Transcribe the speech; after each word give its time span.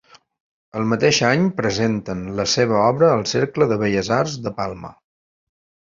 El 0.79 0.87
mateix 0.93 1.19
any 1.27 1.43
presenten 1.59 2.23
la 2.41 2.47
seva 2.55 2.79
obra 2.87 3.13
al 3.19 3.21
Cercle 3.35 3.69
de 3.73 3.81
Belles 3.85 4.11
Arts 4.21 4.39
de 4.47 4.59
Palma. 4.63 4.95